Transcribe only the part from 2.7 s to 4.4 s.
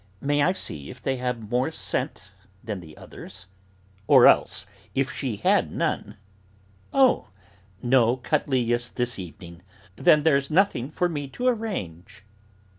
the others?" Or